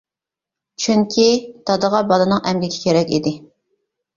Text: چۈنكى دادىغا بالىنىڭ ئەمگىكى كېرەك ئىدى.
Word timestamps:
چۈنكى 0.85 1.27
دادىغا 1.71 2.01
بالىنىڭ 2.13 2.41
ئەمگىكى 2.51 2.83
كېرەك 2.87 3.17
ئىدى. 3.19 3.37